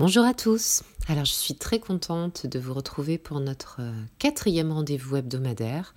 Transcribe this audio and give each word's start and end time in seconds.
Bonjour 0.00 0.24
à 0.24 0.32
tous. 0.32 0.82
Alors 1.08 1.26
je 1.26 1.32
suis 1.32 1.56
très 1.56 1.78
contente 1.78 2.46
de 2.46 2.58
vous 2.58 2.72
retrouver 2.72 3.18
pour 3.18 3.38
notre 3.38 3.80
euh, 3.80 3.92
quatrième 4.18 4.72
rendez-vous 4.72 5.16
hebdomadaire, 5.16 5.92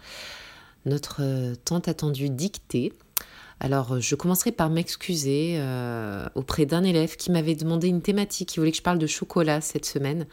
notre 0.85 1.21
euh, 1.21 1.55
tant 1.63 1.79
attendue 1.79 2.29
dictée. 2.29 2.91
Alors 3.61 4.01
je 4.01 4.15
commencerai 4.15 4.51
par 4.51 4.69
m'excuser 4.69 5.55
euh, 5.55 6.27
auprès 6.35 6.65
d'un 6.65 6.83
élève 6.83 7.15
qui 7.15 7.31
m'avait 7.31 7.55
demandé 7.55 7.87
une 7.87 8.01
thématique, 8.01 8.53
il 8.53 8.59
voulait 8.59 8.71
que 8.71 8.77
je 8.77 8.83
parle 8.83 8.99
de 8.99 9.07
chocolat 9.07 9.61
cette 9.61 9.85
semaine. 9.85 10.27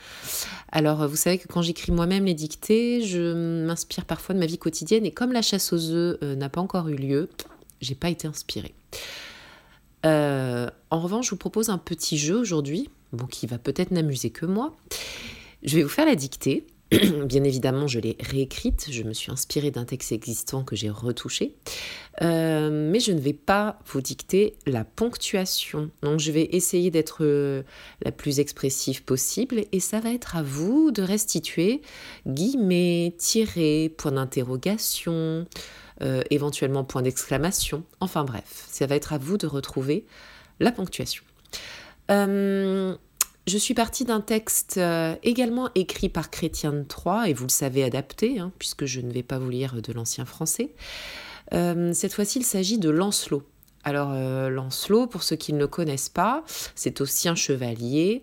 Alors 0.73 1.07
vous 1.07 1.15
savez 1.15 1.39
que 1.39 1.47
quand 1.47 1.63
j'écris 1.63 1.93
moi-même 1.93 2.25
les 2.25 2.35
dictées, 2.35 3.03
je 3.03 3.65
m'inspire 3.65 4.05
parfois 4.05 4.35
de 4.35 4.41
ma 4.41 4.47
vie 4.47 4.59
quotidienne 4.59 5.07
et 5.07 5.13
comme 5.13 5.31
la 5.31 5.43
chasse 5.43 5.73
aux 5.73 5.91
œufs 5.93 6.21
n'a 6.23 6.49
pas 6.49 6.61
encore 6.61 6.89
eu 6.89 6.97
lieu, 6.97 7.31
j'ai 7.81 7.95
pas 7.95 8.11
été 8.11 8.27
inspirée. 8.27 8.75
en 10.03 10.71
revanche, 10.91 11.27
je 11.27 11.31
vous 11.31 11.37
propose 11.37 11.71
un 11.71 11.79
petit 11.79 12.19
jeu 12.19 12.37
aujourd'hui 12.37 12.91
qui 13.31 13.47
va 13.47 13.59
peut-être 13.59 13.91
n'amuser 13.91 14.31
que 14.31 14.47
moi. 14.47 14.77
Je 15.63 15.77
vais 15.77 15.83
vous 15.83 15.89
faire 15.89 16.07
la 16.07 16.15
dictée. 16.15 16.67
Bien 17.25 17.45
évidemment, 17.45 17.87
je 17.87 18.01
l'ai 18.01 18.17
réécrite, 18.19 18.89
je 18.91 19.05
me 19.05 19.13
suis 19.13 19.31
inspirée 19.31 19.71
d'un 19.71 19.85
texte 19.85 20.11
existant 20.11 20.65
que 20.65 20.75
j'ai 20.75 20.91
retouché, 20.91 21.55
euh, 22.21 22.91
mais 22.91 22.99
je 22.99 23.13
ne 23.13 23.21
vais 23.21 23.33
pas 23.33 23.79
vous 23.87 24.01
dicter 24.01 24.55
la 24.67 24.85
ponctuation. 24.85 25.91
Donc, 26.03 26.19
je 26.19 26.33
vais 26.33 26.49
essayer 26.51 26.91
d'être 26.91 27.19
euh, 27.21 27.63
la 28.03 28.11
plus 28.11 28.41
expressive 28.41 29.05
possible 29.05 29.67
et 29.71 29.79
ça 29.79 30.01
va 30.01 30.13
être 30.13 30.35
à 30.35 30.43
vous 30.43 30.91
de 30.91 31.03
restituer 31.03 31.81
guillemets, 32.27 33.15
tirés, 33.19 33.95
points 33.97 34.13
d'interrogation, 34.13 35.47
euh, 36.03 36.23
éventuellement 36.31 36.83
point 36.83 37.03
d'exclamation. 37.03 37.85
Enfin 38.01 38.25
bref, 38.25 38.65
ça 38.69 38.87
va 38.87 38.97
être 38.97 39.13
à 39.13 39.19
vous 39.19 39.37
de 39.37 39.47
retrouver 39.47 40.07
la 40.59 40.73
ponctuation. 40.73 41.23
Euh, 42.11 42.97
je 43.47 43.59
suis 43.59 43.75
partie 43.75 44.05
d'un 44.05 44.21
texte 44.21 44.77
euh, 44.77 45.15
également 45.23 45.71
écrit 45.75 46.09
par 46.09 46.31
Chrétien 46.31 46.73
de 46.73 46.83
Troyes, 46.83 47.29
et 47.29 47.33
vous 47.33 47.45
le 47.45 47.51
savez 47.51 47.85
adapté, 47.85 48.39
hein, 48.39 48.53
puisque 48.59 48.85
je 48.85 49.01
ne 49.01 49.13
vais 49.13 49.23
pas 49.23 49.39
vous 49.39 49.51
lire 49.51 49.81
de 49.81 49.93
l'ancien 49.93 50.25
français. 50.25 50.75
Euh, 51.53 51.93
cette 51.93 52.13
fois-ci, 52.13 52.41
il 52.41 52.45
s'agit 52.45 52.79
de 52.79 52.91
Lancelot. 52.91 53.43
Alors, 53.83 54.13
Lancelot, 54.51 55.07
pour 55.07 55.23
ceux 55.23 55.37
qui 55.37 55.55
ne 55.55 55.59
le 55.59 55.67
connaissent 55.67 56.11
pas, 56.11 56.45
c'est 56.75 57.01
aussi 57.01 57.31
un 57.31 57.35
chevalier. 57.35 58.23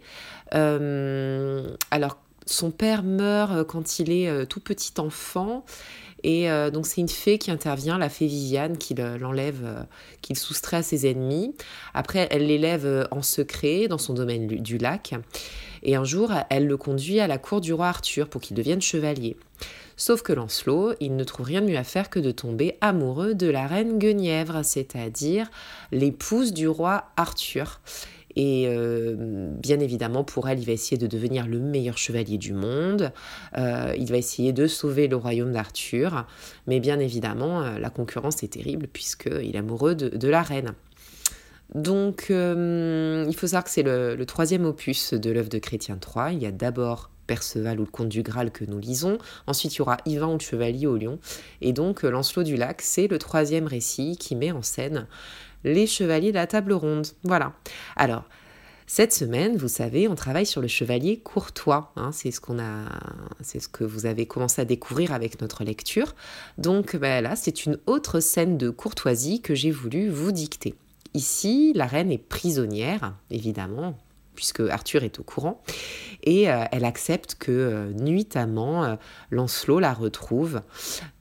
alors, 0.52 2.20
son 2.46 2.70
père 2.70 3.02
meurt 3.02 3.64
quand 3.64 3.98
il 3.98 4.12
est 4.12 4.46
tout 4.46 4.60
petit 4.60 4.94
enfant. 5.00 5.66
Et 6.28 6.52
euh, 6.52 6.70
donc 6.70 6.86
c'est 6.86 7.00
une 7.00 7.08
fée 7.08 7.38
qui 7.38 7.52
intervient, 7.52 7.98
la 7.98 8.10
fée 8.10 8.28
Viviane, 8.28 8.78
qui 8.78 8.94
l'enlève, 8.94 9.62
euh, 9.64 9.84
qui 10.22 10.36
soustrait 10.36 10.76
à 10.76 10.84
ses 10.84 11.10
ennemis. 11.10 11.56
Après, 11.94 12.28
elle 12.32 12.48
l'élève 12.48 12.86
euh, 12.86 13.06
en 13.12 13.22
secret 13.22 13.88
dans 13.88 13.98
son 13.98 14.14
domaine 14.14 14.46
du 14.46 14.78
lac. 14.78 15.16
Et 15.84 15.96
un 15.96 16.04
jour, 16.04 16.34
elle 16.50 16.68
le 16.68 16.76
conduit 16.76 17.22
à 17.22 17.28
la 17.28 17.38
cour 17.38 17.62
du 17.62 17.72
roi 17.72 17.88
Arthur 17.88 18.28
pour 18.28 18.42
qu'il 18.42 18.58
devienne 18.58 18.82
chevalier. 18.82 19.38
Sauf 19.96 20.22
que 20.22 20.34
Lancelot, 20.34 20.96
il 21.00 21.16
ne 21.16 21.24
trouve 21.24 21.46
rien 21.46 21.62
mieux 21.62 21.78
à 21.78 21.86
faire 21.86 22.10
que 22.10 22.20
de 22.20 22.32
tomber 22.32 22.76
amoureux 22.82 23.34
de 23.34 23.48
la 23.48 23.66
reine 23.66 23.98
Guenièvre, 23.98 24.66
c'est-à-dire 24.66 25.50
l'épouse 25.94 26.52
du 26.52 26.68
roi 26.68 27.06
Arthur. 27.16 27.80
Et 28.38 28.68
euh, 28.68 29.16
bien 29.50 29.80
évidemment, 29.80 30.24
pour 30.24 30.48
elle, 30.48 30.60
il 30.60 30.66
va 30.66 30.72
essayer 30.72 31.00
de 31.00 31.08
devenir 31.08 31.48
le 31.48 31.60
meilleur 31.60 31.98
chevalier 31.98 32.38
du 32.38 32.54
monde. 32.54 33.12
Euh, 33.58 33.96
il 33.98 34.12
va 34.12 34.18
essayer 34.18 34.54
de 34.54 34.68
sauver 34.68 35.08
le 35.08 35.16
royaume 35.16 35.52
d'Arthur. 35.52 36.28
Mais 36.68 36.80
bien 36.80 37.00
évidemment, 37.00 37.64
euh, 37.64 37.80
la 37.80 37.90
concurrence 37.90 38.44
est 38.44 38.54
terrible 38.54 38.88
puisqu'il 38.88 39.56
est 39.56 39.58
amoureux 39.58 39.96
de, 39.96 40.28
la 40.28 40.44
reine. 40.44 40.74
Donc, 41.74 42.28
il 42.30 43.36
faut 43.36 43.48
savoir 43.48 43.64
que 43.64 43.72
c'est 43.72 43.82
le, 43.82 44.24
troisième 44.26 44.66
opus 44.66 45.16
de 45.16 45.32
l'œuvre 45.32 45.50
de 45.50 45.58
Chrétien 45.58 45.98
III. 45.98 46.36
Il 46.36 46.40
y 46.40 46.46
a 46.46 46.52
d'abord 46.52 47.10
Perceval 47.26 47.80
ou 47.80 47.86
le 47.86 47.90
Comte 47.90 48.10
du 48.10 48.22
Graal 48.22 48.52
que 48.52 48.66
nous 48.66 48.78
lisons. 48.78 49.18
Ensuite, 49.48 49.74
il 49.76 49.80
y 49.80 49.82
aura 49.82 49.98
Ivan 50.06 50.30
ou 50.30 50.38
le 50.38 50.40
Chevalier 50.40 50.86
au 50.86 50.96
Lion. 50.96 51.18
Et 51.62 51.74
donc, 51.74 52.04
Lancelot 52.04 52.44
du 52.44 52.56
Lac, 52.56 52.82
c'est 52.84 53.08
le 53.08 53.18
troisième 53.18 53.66
récit 53.66 54.16
qui 54.16 54.36
met 54.36 54.52
en 54.52 54.62
scène 54.62 55.08
les 55.64 55.88
chevaliers 55.88 56.32
de 56.32 56.38
la 56.38 56.48
table 56.48 56.74
ronde. 56.74 57.08
Voilà. 57.24 57.54
Alors, 57.96 58.24
cette 58.90 59.12
semaine, 59.14 59.58
vous 59.58 59.68
savez, 59.68 60.08
on 60.08 60.16
travaille 60.16 60.46
sur 60.46 60.62
le 60.62 60.70
chevalier 60.70 61.20
courtois. 61.20 61.92
Hein. 61.98 62.12
c'est 62.14 62.32
ce 62.32 62.40
qu'on 62.40 62.58
a, 62.58 62.86
c'est 63.42 63.60
ce 63.60 63.68
que 63.68 63.84
vous 63.84 64.06
avez 64.06 64.26
commencé 64.26 64.62
à 64.62 64.66
découvrir 64.66 65.12
avec 65.12 65.42
notre 65.42 65.66
lecture. 65.66 66.16
Donc 66.58 66.96
ben 66.96 67.22
là, 67.22 67.36
c'est 67.36 67.66
une 67.66 67.78
autre 67.86 68.22
scène 68.22 68.58
de 68.58 68.70
courtoisie 68.70 69.42
que 69.42 69.56
j'ai 69.56 69.72
voulu 69.72 70.08
vous 70.08 70.32
dicter. 70.32 70.74
Ici, 71.14 71.74
la 71.76 71.86
reine 71.86 72.14
est 72.14 72.18
prisonnière, 72.18 73.14
évidemment, 73.30 73.98
puisque 74.36 74.62
Arthur 74.62 75.04
est 75.04 75.20
au 75.20 75.24
courant, 75.24 75.62
et 76.24 76.50
euh, 76.50 76.64
elle 76.72 76.86
accepte 76.86 77.36
que 77.36 77.52
euh, 77.52 77.92
nuitamment 77.92 78.86
euh, 78.86 78.96
Lancelot 79.32 79.80
la 79.80 79.94
retrouve. 79.94 80.62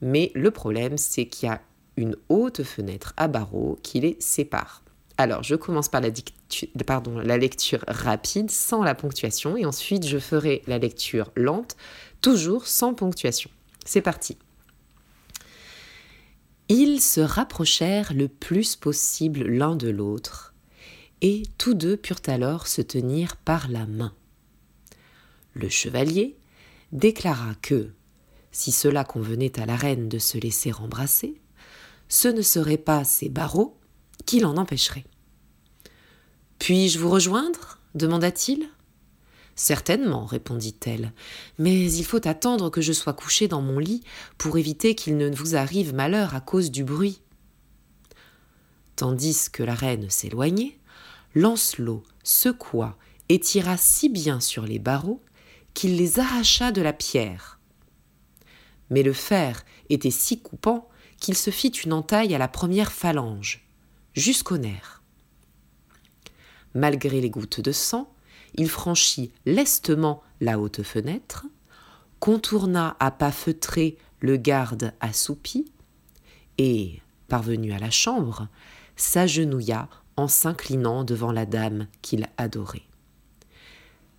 Mais 0.01 0.31
le 0.35 0.51
problème, 0.51 0.97
c'est 0.97 1.25
qu'il 1.25 1.49
y 1.49 1.51
a 1.51 1.61
une 1.97 2.15
haute 2.29 2.63
fenêtre 2.63 3.13
à 3.17 3.27
barreaux 3.27 3.77
qui 3.83 3.99
les 3.99 4.15
sépare. 4.19 4.83
Alors, 5.17 5.41
je 5.43 5.55
commence 5.55 5.89
par 5.89 5.99
la, 5.99 6.09
la 7.23 7.37
lecture 7.37 7.83
rapide, 7.87 8.51
sans 8.51 8.83
la 8.83 8.93
ponctuation, 8.93 9.57
et 9.57 9.65
ensuite 9.65 10.05
je 10.05 10.19
ferai 10.19 10.61
la 10.67 10.77
lecture 10.77 11.31
lente, 11.35 11.75
toujours 12.21 12.67
sans 12.67 12.93
ponctuation. 12.93 13.49
C'est 13.83 14.01
parti. 14.01 14.37
Ils 16.69 17.01
se 17.01 17.21
rapprochèrent 17.21 18.13
le 18.13 18.27
plus 18.27 18.75
possible 18.75 19.43
l'un 19.43 19.75
de 19.75 19.89
l'autre, 19.89 20.53
et 21.21 21.43
tous 21.57 21.73
deux 21.73 21.97
purent 21.97 22.21
alors 22.27 22.67
se 22.67 22.81
tenir 22.81 23.37
par 23.37 23.69
la 23.69 23.87
main. 23.87 24.13
Le 25.53 25.69
chevalier 25.69 26.37
déclara 26.91 27.55
que, 27.63 27.89
si 28.51 28.71
cela 28.71 29.03
convenait 29.03 29.59
à 29.59 29.65
la 29.65 29.75
reine 29.75 30.09
de 30.09 30.19
se 30.19 30.37
laisser 30.37 30.73
embrasser, 30.73 31.39
ce 32.09 32.27
ne 32.27 32.41
seraient 32.41 32.77
pas 32.77 33.03
ces 33.03 33.29
barreaux 33.29 33.77
qui 34.25 34.39
l'en 34.39 34.57
empêcheraient. 34.57 35.05
Puis-je 36.59 36.99
vous 36.99 37.09
rejoindre? 37.09 37.79
demanda-t-il. 37.95 38.69
Certainement, 39.55 40.25
répondit-elle, 40.25 41.13
mais 41.57 41.91
il 41.91 42.03
faut 42.03 42.27
attendre 42.27 42.69
que 42.69 42.81
je 42.81 42.93
sois 42.93 43.13
couché 43.13 43.47
dans 43.47 43.61
mon 43.61 43.79
lit 43.79 44.03
pour 44.37 44.59
éviter 44.59 44.93
qu'il 44.93 45.17
ne 45.17 45.33
vous 45.33 45.55
arrive 45.55 45.95
malheur 45.95 46.35
à 46.35 46.41
cause 46.41 46.69
du 46.69 46.83
bruit. 46.83 47.21
Tandis 48.95 49.49
que 49.51 49.63
la 49.63 49.73
reine 49.73 50.11
s'éloignait, 50.11 50.77
Lancelot 51.33 52.03
secoua 52.23 52.97
et 53.29 53.39
tira 53.39 53.77
si 53.77 54.09
bien 54.09 54.39
sur 54.39 54.63
les 54.63 54.79
barreaux 54.79 55.23
qu'il 55.73 55.97
les 55.97 56.19
arracha 56.19 56.71
de 56.71 56.81
la 56.81 56.93
pierre. 56.93 57.59
Mais 58.89 59.03
le 59.03 59.13
fer 59.13 59.65
était 59.89 60.11
si 60.11 60.39
coupant 60.39 60.87
qu'il 61.19 61.35
se 61.35 61.49
fit 61.49 61.69
une 61.69 61.93
entaille 61.93 62.33
à 62.35 62.37
la 62.37 62.47
première 62.47 62.91
phalange, 62.91 63.67
jusqu'au 64.13 64.57
nerf. 64.57 65.01
Malgré 66.73 67.21
les 67.21 67.29
gouttes 67.29 67.61
de 67.61 67.71
sang, 67.71 68.13
il 68.55 68.69
franchit 68.69 69.31
lestement 69.45 70.21
la 70.41 70.59
haute 70.59 70.83
fenêtre, 70.83 71.45
contourna 72.19 72.95
à 72.99 73.11
pas 73.11 73.31
feutrés 73.31 73.97
le 74.19 74.37
garde 74.37 74.93
assoupi, 74.99 75.71
et, 76.57 77.01
parvenu 77.27 77.71
à 77.71 77.79
la 77.79 77.91
chambre, 77.91 78.47
s'agenouilla 78.95 79.89
en 80.15 80.27
s'inclinant 80.27 81.03
devant 81.03 81.31
la 81.31 81.45
dame 81.45 81.87
qu'il 82.01 82.27
adorait. 82.37 82.87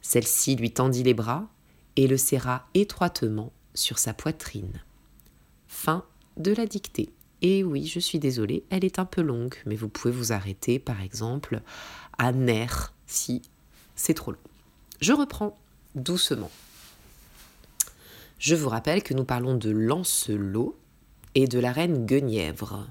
Celle-ci 0.00 0.56
lui 0.56 0.70
tendit 0.70 1.03
les 1.03 1.15
bras 1.15 1.48
et 1.97 2.06
le 2.06 2.16
serra 2.16 2.69
étroitement 2.75 3.53
sur 3.75 3.98
sa 3.98 4.15
poitrine. 4.15 4.82
Fin 5.66 6.04
de 6.38 6.53
la 6.53 6.66
dictée. 6.66 7.10
Et 7.43 7.62
oui, 7.62 7.87
je 7.87 8.00
suis 8.00 8.19
désolée, 8.19 8.65
elle 8.71 8.84
est 8.84 8.99
un 8.99 9.04
peu 9.04 9.21
longue, 9.22 9.54
mais 9.66 9.76
vous 9.76 9.88
pouvez 9.88 10.12
vous 10.12 10.32
arrêter 10.32 10.78
par 10.78 11.03
exemple 11.03 11.60
à 12.19 12.32
nerf 12.32 12.93
si 13.06 13.43
c'est 13.94 14.15
trop 14.15 14.32
long. 14.32 14.38
Je 15.01 15.12
reprends 15.12 15.57
doucement. 15.95 16.51
Je 18.39 18.54
vous 18.54 18.68
rappelle 18.68 19.03
que 19.03 19.15
nous 19.15 19.24
parlons 19.24 19.54
de 19.54 19.71
Lancelot 19.71 20.77
et 21.34 21.47
de 21.47 21.59
la 21.59 21.72
reine 21.72 22.07
Guenièvre. 22.07 22.89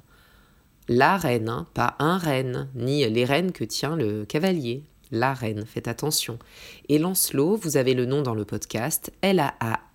La 0.90 1.18
reine, 1.18 1.50
hein, 1.50 1.68
pas 1.74 1.96
un 2.00 2.18
reine, 2.18 2.70
ni 2.76 3.06
les 3.10 3.26
reines 3.26 3.52
que 3.52 3.66
tient 3.66 3.98
le 3.98 4.26
cavalier. 4.26 4.84
La 5.12 5.34
reine, 5.34 5.66
faites 5.66 5.88
attention. 5.88 6.38
Et 6.90 6.98
Lancelot, 6.98 7.56
vous 7.56 7.78
avez 7.78 7.94
le 7.94 8.06
nom 8.06 8.22
dans 8.22 8.36
le 8.36 8.44
podcast, 8.46 9.14
L-A-A-N-C-E-L-O-T. 9.22 9.88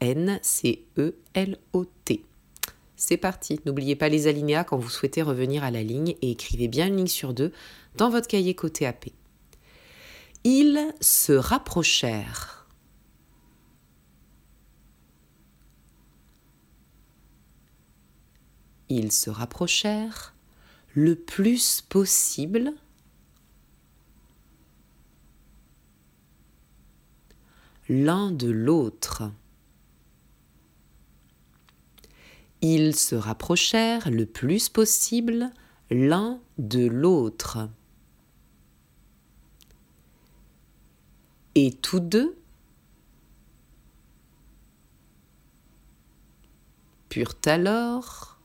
C'est 3.04 3.16
parti, 3.16 3.58
n'oubliez 3.66 3.96
pas 3.96 4.08
les 4.08 4.28
alinéas 4.28 4.62
quand 4.62 4.78
vous 4.78 4.88
souhaitez 4.88 5.22
revenir 5.22 5.64
à 5.64 5.72
la 5.72 5.82
ligne 5.82 6.14
et 6.22 6.30
écrivez 6.30 6.68
bien 6.68 6.86
une 6.86 6.98
ligne 6.98 7.08
sur 7.08 7.34
deux 7.34 7.52
dans 7.96 8.10
votre 8.10 8.28
cahier 8.28 8.54
côté 8.54 8.86
AP. 8.86 9.06
Ils 10.44 10.94
se 11.00 11.32
rapprochèrent. 11.32 12.68
Ils 18.88 19.10
se 19.10 19.30
rapprochèrent 19.30 20.32
le 20.94 21.16
plus 21.16 21.80
possible 21.80 22.72
l'un 27.88 28.30
de 28.30 28.48
l'autre. 28.48 29.24
Ils 32.64 32.94
se 32.94 33.16
rapprochèrent 33.16 34.08
le 34.08 34.24
plus 34.24 34.68
possible 34.68 35.50
l'un 35.90 36.40
de 36.58 36.86
l'autre. 36.86 37.68
Et 41.56 41.72
tous 41.72 41.98
deux 41.98 42.38
purent 47.08 47.34
alors 47.46 48.38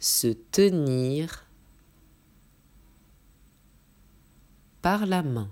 se 0.00 0.28
tenir 0.28 1.46
par 4.82 5.06
la 5.06 5.22
main. 5.22 5.50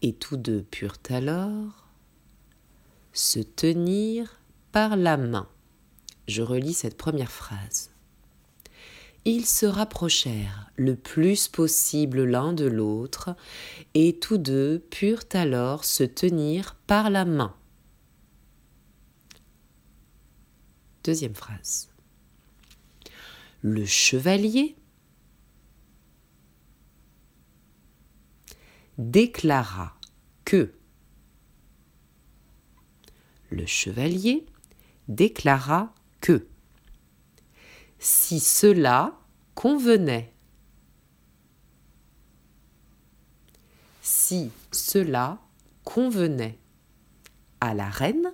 Et 0.00 0.14
tous 0.14 0.36
deux 0.36 0.62
purent 0.62 0.98
alors 1.08 1.83
se 3.14 3.38
tenir 3.38 4.40
par 4.72 4.96
la 4.96 5.16
main. 5.16 5.48
Je 6.28 6.42
relis 6.42 6.74
cette 6.74 6.98
première 6.98 7.30
phrase. 7.30 7.90
Ils 9.24 9.46
se 9.46 9.64
rapprochèrent 9.64 10.70
le 10.76 10.96
plus 10.96 11.48
possible 11.48 12.24
l'un 12.24 12.52
de 12.52 12.66
l'autre, 12.66 13.34
et 13.94 14.18
tous 14.18 14.36
deux 14.36 14.84
purent 14.90 15.24
alors 15.32 15.84
se 15.84 16.04
tenir 16.04 16.74
par 16.86 17.08
la 17.08 17.24
main. 17.24 17.54
Deuxième 21.04 21.34
phrase. 21.34 21.88
Le 23.62 23.86
chevalier 23.86 24.76
déclara 28.98 29.98
que 30.44 30.74
le 33.54 33.66
chevalier 33.66 34.44
déclara 35.08 35.94
que 36.20 36.46
si 37.98 38.40
cela 38.40 39.18
convenait, 39.54 40.32
si 44.02 44.50
cela 44.72 45.40
convenait 45.84 46.58
à 47.60 47.74
la 47.74 47.88
reine, 47.88 48.32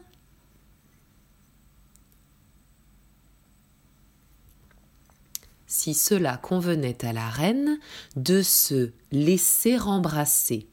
si 5.66 5.94
cela 5.94 6.37
convenait 6.37 7.05
à 7.05 7.12
la 7.12 7.28
reine 7.28 7.78
de 8.16 8.43
se 8.43 8.93
laisser 9.12 9.78
embrasser. 9.78 10.69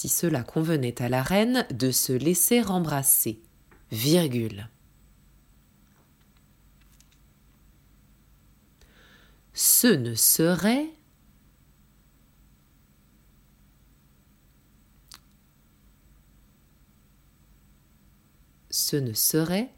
Si 0.00 0.08
cela 0.08 0.42
convenait 0.42 1.02
à 1.02 1.10
la 1.10 1.22
reine 1.22 1.66
de 1.74 1.90
se 1.90 2.14
laisser 2.14 2.62
embrasser. 2.62 3.42
Virgule. 3.90 4.70
Ce 9.52 9.88
ne 9.88 10.14
serait 10.14 10.86
ce 18.70 18.96
ne 18.96 19.12
serait 19.12 19.68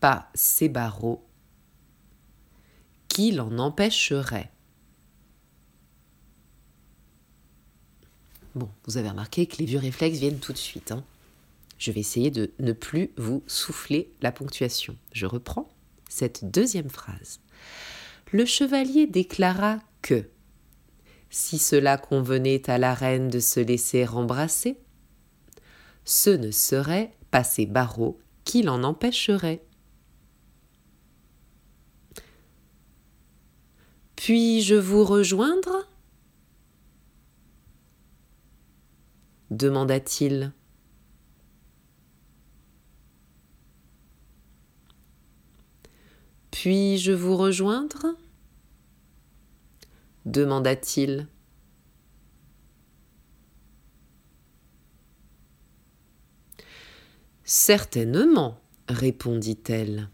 pas 0.00 0.30
ces 0.32 0.70
barreaux 0.70 1.28
qui 3.08 3.30
l'en 3.30 3.58
empêcherait 3.58 4.53
Bon, 8.54 8.68
vous 8.84 8.98
avez 8.98 9.08
remarqué 9.08 9.46
que 9.46 9.56
les 9.56 9.64
vieux 9.64 9.78
réflexes 9.78 10.18
viennent 10.18 10.38
tout 10.38 10.52
de 10.52 10.58
suite. 10.58 10.92
Hein. 10.92 11.04
Je 11.78 11.90
vais 11.90 12.00
essayer 12.00 12.30
de 12.30 12.52
ne 12.60 12.72
plus 12.72 13.10
vous 13.16 13.42
souffler 13.46 14.12
la 14.22 14.30
ponctuation. 14.30 14.96
Je 15.12 15.26
reprends 15.26 15.68
cette 16.08 16.50
deuxième 16.50 16.90
phrase. 16.90 17.40
Le 18.32 18.44
chevalier 18.44 19.06
déclara 19.06 19.80
que 20.02 20.28
si 21.30 21.58
cela 21.58 21.98
convenait 21.98 22.70
à 22.70 22.78
la 22.78 22.94
reine 22.94 23.28
de 23.28 23.40
se 23.40 23.58
laisser 23.58 24.06
embrasser, 24.06 24.78
ce 26.04 26.30
ne 26.30 26.52
serait 26.52 27.12
pas 27.32 27.42
ses 27.42 27.66
barreaux 27.66 28.18
qui 28.44 28.62
l'en 28.62 28.84
empêcheraient. 28.84 29.64
Puis-je 34.14 34.76
vous 34.76 35.04
rejoindre? 35.04 35.88
Demanda-t-il. 39.56 40.52
Puis-je 46.50 47.12
vous 47.12 47.36
rejoindre? 47.36 48.16
demanda-t-il. 50.24 51.28
Certainement, 57.44 58.58
répondit-elle. 58.88 60.08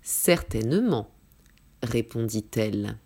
Certainement, 0.00 1.10
répondit-elle. 1.82 2.98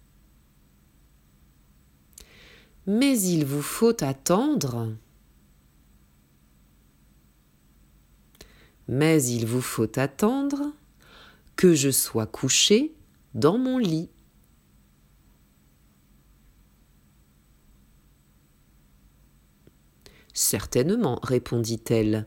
Mais 2.87 3.21
il 3.21 3.45
vous 3.45 3.63
faut 3.63 4.03
attendre. 4.03 4.93
Mais 8.89 9.23
il 9.25 9.47
vous 9.47 9.61
faut 9.61 9.99
attendre 9.99 10.73
que 11.57 11.75
je 11.75 11.91
sois 11.91 12.27
couché 12.27 12.93
dans 13.35 13.57
mon 13.57 13.79
lit. 13.79 14.11
Certainement, 20.35 21.21
répondit-elle, 21.23 22.27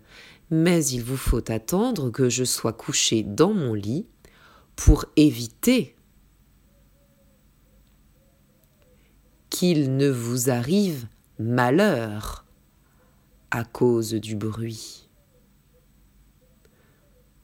mais 0.51 0.85
il 0.85 1.03
vous 1.03 1.17
faut 1.17 1.51
attendre 1.51 2.11
que 2.11 2.29
je 2.29 2.43
sois 2.43 2.73
couché 2.73 3.23
dans 3.23 3.53
mon 3.53 3.73
lit 3.73 4.05
pour 4.75 5.05
éviter 5.15 5.94
qu'il 9.57 9.95
ne 9.95 10.09
vous 10.09 10.49
arrive 10.49 11.07
malheur 11.39 12.43
à 13.51 13.63
cause 13.63 14.13
du 14.13 14.35
bruit. 14.35 15.07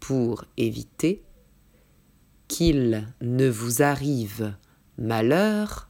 Pour 0.01 0.43
éviter 0.57 1.23
qu'il 2.49 3.07
ne 3.21 3.47
vous 3.47 3.81
arrive 3.81 4.53
malheur 4.97 5.89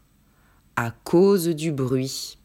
à 0.76 0.92
cause 0.92 1.48
du 1.48 1.72
bruit. 1.72 2.38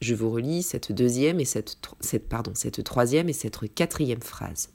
Je 0.00 0.14
vous 0.14 0.30
relis 0.30 0.62
cette 0.62 0.92
deuxième 0.92 1.40
et 1.40 1.44
cette, 1.44 1.78
cette, 2.00 2.32
cette 2.54 2.84
troisième 2.84 3.28
et 3.28 3.32
cette 3.32 3.74
quatrième 3.74 4.22
phrase. 4.22 4.70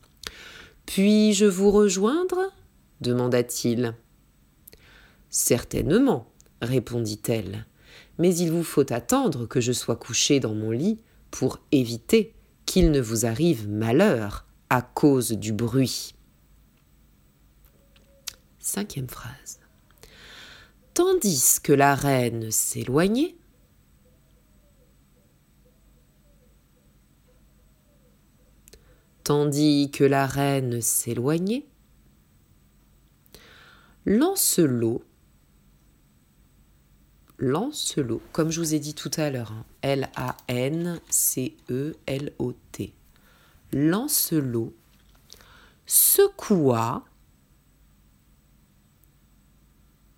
Puis-je 0.86 1.46
vous 1.46 1.72
rejoindre? 1.72 2.51
demanda-t-il. 3.01 3.96
Certainement, 5.30 6.32
répondit-elle, 6.62 7.65
mais 8.18 8.36
il 8.36 8.51
vous 8.51 8.63
faut 8.63 8.92
attendre 8.94 9.46
que 9.46 9.62
je 9.62 9.72
sois 9.72 9.96
couché 9.96 10.39
dans 10.39 10.56
mon 10.56 10.72
lit 10.72 11.00
pour 11.32 11.60
éviter 11.72 12.34
qu'il 12.65 12.92
ne 12.92 13.01
vous 13.01 13.25
arrive 13.25 13.68
malheur 13.68 14.46
à 14.70 14.82
cause 14.82 15.32
du 15.32 15.51
bruit. 15.51 16.15
Cinquième 18.60 19.10
phrase. 19.10 19.60
Tandis 20.94 21.58
que 21.62 21.74
la 21.74 21.96
reine 21.96 22.50
s'éloignait, 22.51 23.36
tandis 29.24 29.89
que 29.92 30.03
la 30.03 30.27
reine 30.27 30.82
s'éloignait. 30.82 31.65
Lancelot, 34.06 35.03
Lancelot, 37.39 38.22
comme 38.34 38.51
je 38.51 38.60
vous 38.60 38.74
ai 38.74 38.80
dit 38.80 38.94
tout 38.94 39.12
à 39.15 39.30
l'heure, 39.30 39.53
hein, 39.53 39.65
L-A-N-C-E-L-O-T, 39.82 41.03
Lancelot 43.72 44.74
secoua 45.86 47.06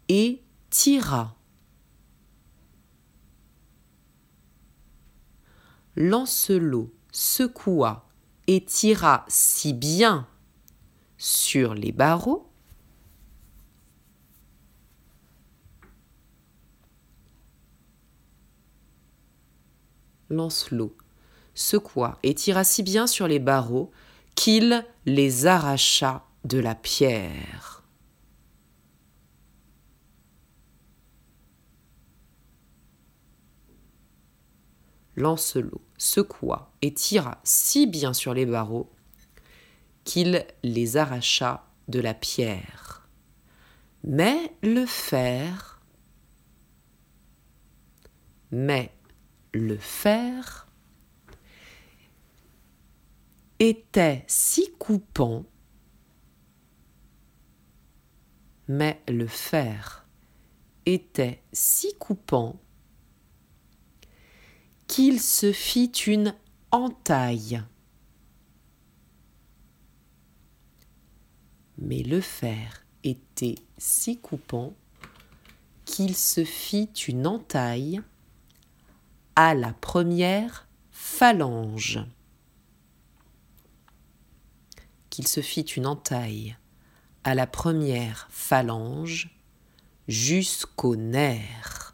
et 0.09 0.41
tira. 0.69 1.35
Lancelot 5.95 6.91
secoua 7.11 8.04
et 8.47 8.63
tira 8.65 9.25
si 9.27 9.73
bien 9.73 10.27
sur 11.17 11.73
les 11.73 11.91
barreaux 11.91 12.49
Lancelot 20.29 20.95
secoua 21.53 22.17
et 22.23 22.33
tira 22.33 22.63
si 22.63 22.83
bien 22.83 23.07
sur 23.07 23.27
les 23.27 23.39
barreaux 23.39 23.91
qu'il 24.35 24.85
les 25.05 25.47
arracha 25.47 26.25
de 26.43 26.59
la 26.59 26.75
pierre. 26.75 27.74
Lancelot 35.15 35.81
secoua 35.97 36.71
et 36.81 36.93
tira 36.93 37.39
si 37.43 37.87
bien 37.87 38.13
sur 38.13 38.33
les 38.33 38.45
barreaux 38.45 38.91
qu'il 40.03 40.45
les 40.63 40.97
arracha 40.97 41.65
de 41.87 41.99
la 41.99 42.13
pierre. 42.13 43.07
Mais 44.03 44.53
le 44.61 44.85
fer, 44.85 45.81
mais 48.51 48.91
le 49.53 49.77
fer 49.77 50.67
était 53.59 54.23
si 54.27 54.71
coupant, 54.73 55.45
mais 58.67 59.01
le 59.07 59.27
fer 59.27 60.05
était 60.85 61.41
si 61.51 61.95
coupant 61.97 62.59
qu'il 64.87 65.19
se 65.19 65.51
fit 65.51 65.91
une 66.07 66.35
entaille. 66.71 67.61
Mais 71.77 72.03
le 72.03 72.21
fer 72.21 72.85
était 73.03 73.55
si 73.77 74.19
coupant 74.19 74.73
qu'il 75.83 76.15
se 76.15 76.43
fit 76.43 76.89
une 77.07 77.27
entaille 77.27 78.01
à 79.35 79.53
la 79.53 79.73
première 79.73 80.67
phalange. 80.91 81.99
Qu'il 85.09 85.27
se 85.27 85.41
fit 85.41 85.61
une 85.61 85.85
entaille 85.85 86.57
à 87.23 87.35
la 87.35 87.47
première 87.47 88.27
phalange 88.31 89.29
jusqu'au 90.07 90.95
nerf. 90.95 91.84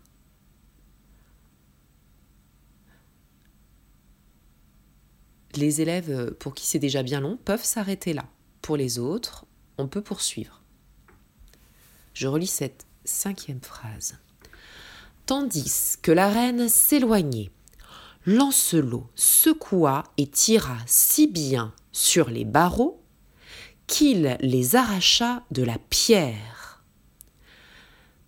Les 5.55 5.81
élèves 5.81 6.33
pour 6.39 6.53
qui 6.53 6.65
c'est 6.65 6.79
déjà 6.79 7.03
bien 7.03 7.19
long 7.19 7.37
peuvent 7.37 7.63
s'arrêter 7.63 8.13
là. 8.13 8.25
Pour 8.61 8.77
les 8.77 8.99
autres, 8.99 9.45
on 9.77 9.87
peut 9.87 10.01
poursuivre. 10.01 10.61
Je 12.13 12.27
relis 12.27 12.47
cette 12.47 12.85
cinquième 13.03 13.61
phrase. 13.61 14.17
Tandis 15.25 15.95
que 16.01 16.11
la 16.11 16.29
reine 16.29 16.69
s'éloignait, 16.69 17.51
Lancelot 18.25 19.09
secoua 19.15 20.03
et 20.17 20.27
tira 20.27 20.77
si 20.85 21.27
bien 21.27 21.73
sur 21.91 22.29
les 22.29 22.45
barreaux 22.45 23.01
qu'il 23.87 24.37
les 24.39 24.75
arracha 24.75 25.43
de 25.51 25.63
la 25.63 25.77
pierre. 25.89 26.83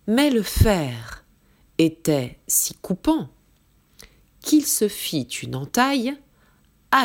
Mais 0.06 0.30
le 0.30 0.42
fer 0.42 1.24
était 1.78 2.38
si 2.46 2.74
coupant 2.74 3.28
qu'il 4.40 4.66
se 4.66 4.88
fit 4.88 5.22
une 5.22 5.54
entaille 5.54 6.14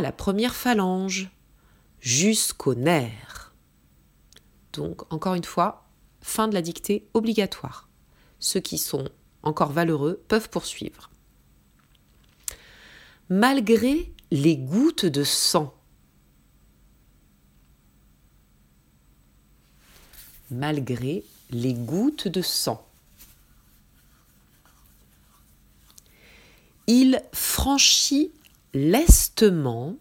la 0.01 0.11
première 0.11 0.55
phalange, 0.55 1.31
jusqu'au 1.99 2.75
nerf. 2.75 3.53
Donc, 4.73 5.11
encore 5.11 5.33
une 5.33 5.43
fois, 5.43 5.89
fin 6.21 6.47
de 6.47 6.53
la 6.53 6.61
dictée 6.61 7.07
obligatoire. 7.13 7.89
Ceux 8.39 8.59
qui 8.59 8.77
sont 8.77 9.09
encore 9.43 9.71
valeureux 9.71 10.23
peuvent 10.27 10.49
poursuivre. 10.49 11.09
Malgré 13.29 14.13
les 14.31 14.57
gouttes 14.57 15.05
de 15.05 15.23
sang, 15.23 15.75
malgré 20.51 21.23
les 21.49 21.73
gouttes 21.73 22.27
de 22.27 22.41
sang, 22.41 22.85
il 26.87 27.21
franchit 27.33 28.31
lestement 28.73 29.97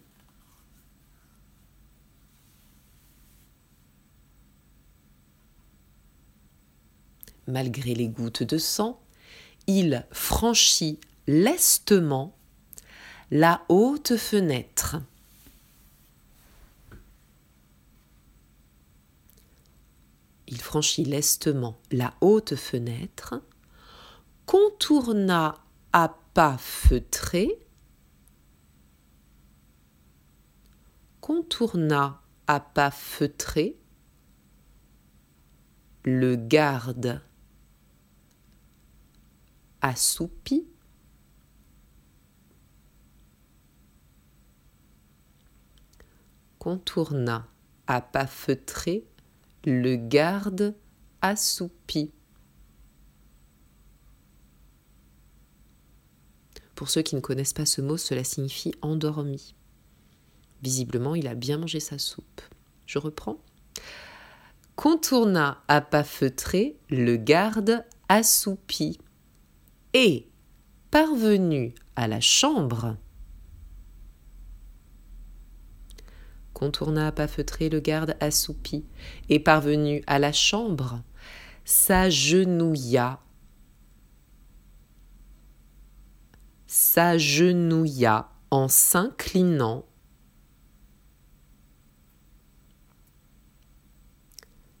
malgré 7.49 7.95
les 7.95 8.07
gouttes 8.07 8.43
de 8.43 8.57
sang, 8.57 9.01
il 9.67 10.05
franchit 10.11 10.99
lestement 11.27 12.35
la 13.31 13.63
haute 13.69 14.17
fenêtre. 14.17 14.97
Il 20.47 20.61
franchit 20.61 21.05
lestement 21.05 21.79
la 21.91 22.13
haute 22.21 22.55
fenêtre, 22.55 23.41
contourna 24.47 25.55
à 25.93 26.15
pas 26.33 26.57
feutrés, 26.57 27.59
contourna 31.21 32.21
à 32.47 32.59
pas 32.59 32.91
feutrés 32.91 33.77
le 36.03 36.35
garde 36.35 37.21
assoupi, 39.81 40.67
contourna 46.57 47.47
à 47.87 48.01
pas 48.01 48.27
feutrés 48.27 49.05
le 49.65 49.95
garde 49.95 50.75
assoupi. 51.21 52.11
Pour 56.75 56.89
ceux 56.89 57.01
qui 57.01 57.15
ne 57.15 57.19
connaissent 57.19 57.53
pas 57.53 57.65
ce 57.65 57.81
mot, 57.81 57.97
cela 57.97 58.23
signifie 58.23 58.73
endormi. 58.81 59.55
Visiblement, 60.61 61.15
il 61.15 61.27
a 61.27 61.35
bien 61.35 61.57
mangé 61.57 61.79
sa 61.79 61.97
soupe. 61.97 62.41
Je 62.85 62.99
reprends. 62.99 63.37
Contourna 64.75 65.61
à 65.67 65.81
pas 65.81 66.03
feutrés 66.03 66.77
le 66.89 67.17
garde 67.17 67.85
assoupi 68.07 68.97
et, 69.93 70.27
parvenu 70.91 71.73
à 71.95 72.07
la 72.07 72.21
chambre, 72.21 72.95
contourna 76.53 77.07
à 77.07 77.11
pas 77.11 77.27
feutré 77.27 77.69
le 77.69 77.79
garde 77.79 78.15
assoupi, 78.19 78.85
et 79.29 79.39
parvenu 79.39 80.03
à 80.07 80.19
la 80.19 80.33
chambre, 80.33 81.01
s'agenouilla, 81.63 83.21
s'agenouilla 86.67 88.29
en 88.51 88.67
s'inclinant 88.67 89.85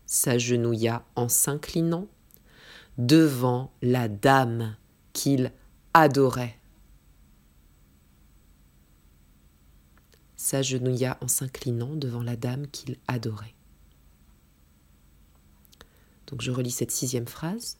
s'agenouilla 0.09 1.05
en 1.15 1.29
s'inclinant 1.29 2.07
devant 2.97 3.71
la 3.83 4.07
dame 4.07 4.75
qu'il 5.13 5.51
adorait. 5.93 6.57
S'agenouilla 10.35 11.19
en 11.21 11.27
s'inclinant 11.27 11.95
devant 11.95 12.23
la 12.23 12.35
dame 12.35 12.65
qu'il 12.67 12.97
adorait. 13.07 13.53
Donc 16.25 16.41
je 16.41 16.49
relis 16.49 16.71
cette 16.71 16.91
sixième 16.91 17.27
phrase. 17.27 17.77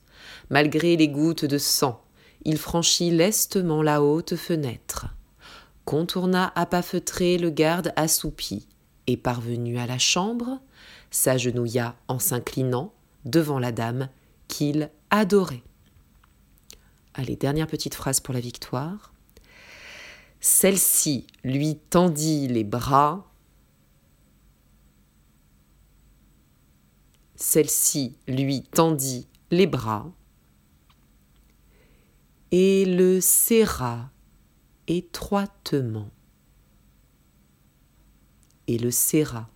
Malgré 0.52 0.98
les 0.98 1.10
gouttes 1.10 1.46
de 1.46 1.58
sang, 1.58 2.04
il 2.46 2.60
franchit 2.60 3.10
lestement 3.10 3.82
la 3.82 4.04
haute 4.04 4.36
fenêtre, 4.36 5.08
contourna 5.84 6.52
à 6.56 6.68
pas 6.68 6.84
feutrés 6.84 7.40
le 7.40 7.50
garde 7.50 7.92
assoupi, 7.96 8.68
et 9.08 9.18
parvenu 9.18 9.80
à 9.80 9.88
la 9.88 9.98
chambre, 9.98 10.60
s'agenouilla 11.12 11.96
en 12.08 12.20
s'inclinant 12.20 12.94
devant 13.26 13.60
la 13.60 13.72
dame 13.72 14.10
qu'il 14.48 14.92
adorait. 15.10 15.64
Allez, 17.14 17.36
dernière 17.36 17.68
petite 17.68 17.96
phrase 17.96 18.20
pour 18.20 18.34
la 18.34 18.40
victoire. 18.40 19.14
Celle-ci 20.40 21.28
lui 21.44 21.78
tendit 21.90 22.48
les 22.48 22.64
bras. 22.64 23.26
Celle-ci 27.36 28.18
lui 28.28 28.64
tendit 28.64 29.28
les 29.52 29.68
bras 29.68 30.12
et 32.52 32.86
le 32.86 33.22
serra 33.22 34.12
étroitement. 34.88 36.10
et 38.68 38.78
le 38.78 38.92
serra 38.92 39.50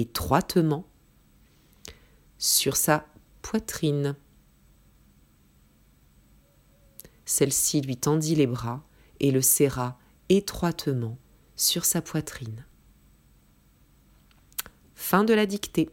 étroitement 0.00 0.86
sur 2.38 2.76
sa 2.76 3.06
poitrine. 3.42 4.16
Celle-ci 7.24 7.80
lui 7.80 7.96
tendit 7.96 8.34
les 8.34 8.46
bras 8.46 8.84
et 9.20 9.30
le 9.30 9.42
serra 9.42 9.98
étroitement 10.28 11.18
sur 11.56 11.84
sa 11.84 12.00
poitrine. 12.00 12.64
Fin 14.94 15.24
de 15.24 15.34
la 15.34 15.46
dictée. 15.46 15.90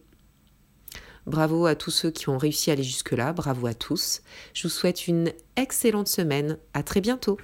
Bravo 1.26 1.66
à 1.66 1.76
tous 1.76 1.92
ceux 1.92 2.12
qui 2.12 2.30
ont 2.30 2.38
réussi 2.38 2.70
à 2.70 2.74
aller 2.74 2.84
jusque-là, 2.84 3.34
bravo 3.34 3.66
à 3.66 3.74
tous. 3.74 4.22
Je 4.54 4.64
vous 4.64 4.74
souhaite 4.74 5.08
une 5.08 5.34
excellente 5.56 6.08
semaine, 6.08 6.60
à 6.74 6.84
très 6.84 7.02
bientôt. 7.02 7.38